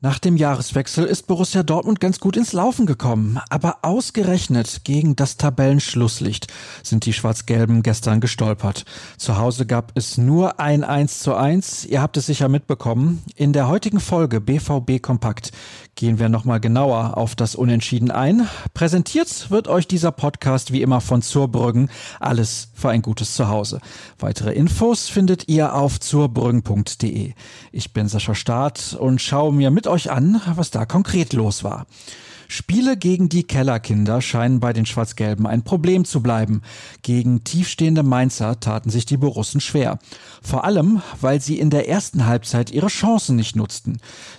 [0.00, 5.38] Nach dem Jahreswechsel ist Borussia Dortmund ganz gut ins Laufen gekommen, aber ausgerechnet gegen das
[5.38, 6.46] Tabellenschlusslicht
[6.84, 8.84] sind die Schwarz-Gelben gestern gestolpert.
[9.16, 11.84] Zu Hause gab es nur ein 1 zu 1.
[11.86, 13.24] Ihr habt es sicher mitbekommen.
[13.34, 15.50] In der heutigen Folge BVB Kompakt
[15.96, 18.48] gehen wir nochmal genauer auf das Unentschieden ein.
[18.74, 21.90] Präsentiert wird euch dieser Podcast wie immer von Zurbrüggen.
[22.20, 23.80] Alles für ein gutes Zuhause.
[24.20, 27.32] Weitere Infos findet ihr auf zurbrüggen.de.
[27.72, 31.86] Ich bin Sascha Staat und schaue mir mit euch an, was da konkret los war.
[32.50, 36.62] Spiele gegen die Kellerkinder scheinen bei den Schwarz-Gelben ein Problem zu bleiben.
[37.02, 39.98] Gegen tiefstehende Mainzer taten sich die Borussen schwer.
[40.42, 43.98] Vor allem, weil sie in der ersten Halbzeit ihre Chancen nicht nutzten.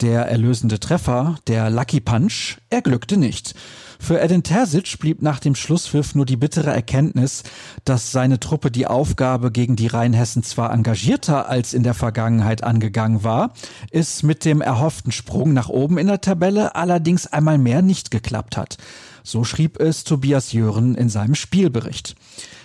[0.00, 3.54] Der erlösende Treffer, der Lucky Punch, erglückte nicht.
[4.02, 7.42] Für Edin Terzic blieb nach dem Schlusspfiff nur die bittere Erkenntnis,
[7.84, 13.24] dass seine Truppe die Aufgabe gegen die Rheinhessen zwar engagierter als in der Vergangenheit angegangen
[13.24, 13.52] war,
[13.90, 18.56] es mit dem erhofften Sprung nach oben in der Tabelle allerdings einmal mehr nicht geklappt
[18.56, 18.76] hat.
[19.24, 22.14] So schrieb es Tobias Jören in seinem Spielbericht.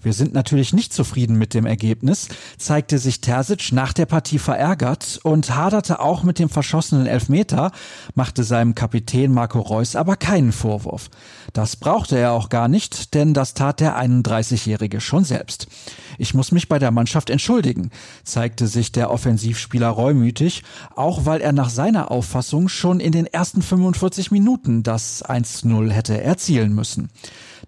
[0.00, 5.18] Wir sind natürlich nicht zufrieden mit dem Ergebnis, zeigte sich Terzic nach der Partie verärgert
[5.24, 7.72] und haderte auch mit dem verschossenen Elfmeter,
[8.14, 11.10] machte seinem Kapitän Marco Reus aber keinen Vorwurf.
[11.52, 15.66] Das brauchte er auch gar nicht, denn das tat der 31-Jährige schon selbst.
[16.18, 17.90] Ich muss mich bei der Mannschaft entschuldigen,
[18.24, 23.62] zeigte sich der Offensivspieler reumütig, auch weil er nach seiner Auffassung schon in den ersten
[23.62, 27.08] 45 Minuten das 1-0 hätte erzielen müssen.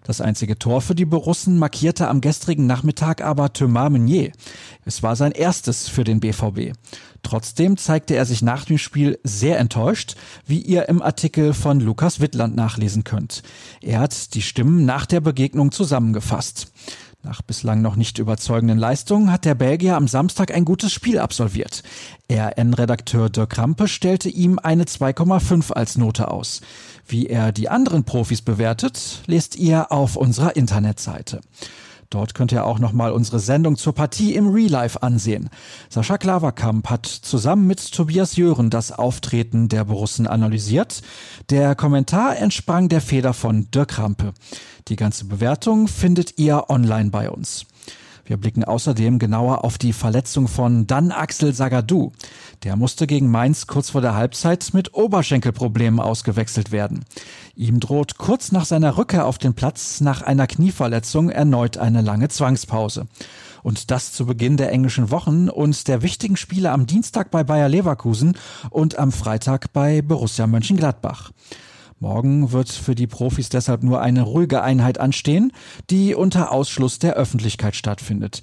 [0.03, 4.31] Das einzige Tor für die Borussen markierte am gestrigen Nachmittag aber Thomas Meunier.
[4.83, 6.73] Es war sein erstes für den BVB.
[7.23, 10.15] Trotzdem zeigte er sich nach dem Spiel sehr enttäuscht,
[10.45, 13.43] wie ihr im Artikel von Lukas Wittland nachlesen könnt.
[13.81, 16.71] Er hat die Stimmen nach der Begegnung zusammengefasst.
[17.23, 21.83] Nach bislang noch nicht überzeugenden Leistungen hat der Belgier am Samstag ein gutes Spiel absolviert.
[22.31, 26.61] RN-Redakteur Dirk Krampe stellte ihm eine 2,5 als Note aus.
[27.07, 31.41] Wie er die anderen Profis bewertet, lest ihr auf unserer Internetseite.
[32.11, 35.49] Dort könnt ihr auch nochmal unsere Sendung zur Partie im Real Life ansehen.
[35.89, 41.01] Sascha Klaverkamp hat zusammen mit Tobias Jören das Auftreten der Borussen analysiert.
[41.49, 44.33] Der Kommentar entsprang der Feder von Dirk Rampe.
[44.89, 47.65] Die ganze Bewertung findet ihr online bei uns.
[48.25, 52.11] Wir blicken außerdem genauer auf die Verletzung von Dan Axel Sagadou.
[52.63, 57.03] Der musste gegen Mainz kurz vor der Halbzeit mit Oberschenkelproblemen ausgewechselt werden.
[57.55, 62.29] Ihm droht kurz nach seiner Rückkehr auf den Platz nach einer Knieverletzung erneut eine lange
[62.29, 63.07] Zwangspause.
[63.63, 67.69] Und das zu Beginn der englischen Wochen und der wichtigen Spiele am Dienstag bei Bayer
[67.69, 68.37] Leverkusen
[68.69, 71.31] und am Freitag bei Borussia Mönchengladbach.
[72.01, 75.51] Morgen wird für die Profis deshalb nur eine ruhige Einheit anstehen,
[75.91, 78.41] die unter Ausschluss der Öffentlichkeit stattfindet.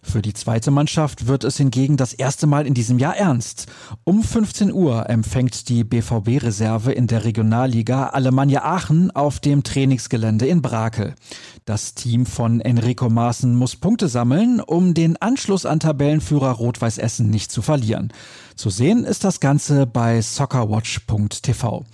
[0.00, 3.66] Für die zweite Mannschaft wird es hingegen das erste Mal in diesem Jahr ernst.
[4.04, 10.62] Um 15 Uhr empfängt die BVB-Reserve in der Regionalliga Alemannia Aachen auf dem Trainingsgelände in
[10.62, 11.16] Brakel.
[11.64, 17.28] Das Team von Enrico Maaßen muss Punkte sammeln, um den Anschluss an Tabellenführer Rot-Weiß Essen
[17.28, 18.12] nicht zu verlieren.
[18.54, 21.84] Zu sehen ist das Ganze bei soccerwatch.tv.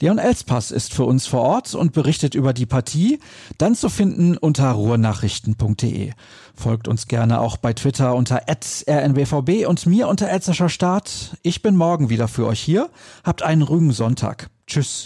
[0.00, 3.18] Leon Elspass ist für uns vor Ort und berichtet über die Partie,
[3.58, 6.12] dann zu finden unter ruhrnachrichten.de.
[6.54, 10.28] Folgt uns gerne auch bei Twitter unter rnbvb und mir unter
[10.68, 11.36] Start.
[11.42, 12.90] Ich bin morgen wieder für euch hier.
[13.24, 14.48] Habt einen ruhigen Sonntag.
[14.66, 15.04] Tschüss.